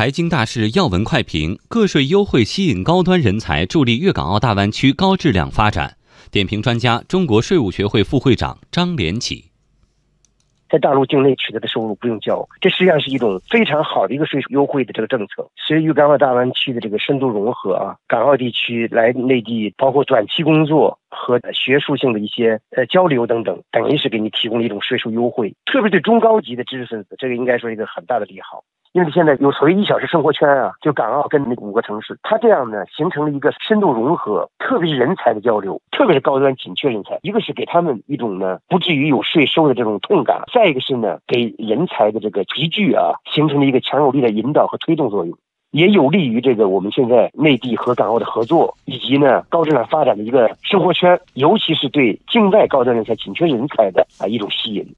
[0.00, 5.98] 财经大事要闻快评：个税优惠吸引高端人才，助力粤港澳大湾区高质量发展。
[6.32, 9.50] 点评专家：中国税务学会副会长张连起。
[10.70, 15.46] 在大陆境内取得的收入不用交，这实际上是一种非常好的一个税收优惠的这个政策。
[15.54, 28.64] 随着粤港澳大湾区的这个深度融合啊，港澳地区来内地，包括短期工作和学术性的一些呃交流等等，等于是给你提供了一种税收优惠，特别对中高级的知识分子，这个应该说一个很大的利好。
[28.92, 45.38] 因为现在有所谓一小时生活圈啊，就港澳跟那五个城市，它这样呢形成了一个深度融合，特别是人才的交流，特别是高端紧缺人才，一个是给他们一种呢不至于有税收的这种痛感，再一个是呢给人才的这个集聚啊，形成了一个强有力的引导和推动作用，
[45.70, 54.84] 也有利于这个我们现在内地和港澳的合作，以及呢高质量发展的一个生活圈，尤其是对境外高端人才紧缺人才的啊一种吸引。